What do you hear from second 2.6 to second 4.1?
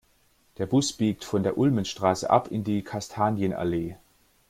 die Kastanienallee.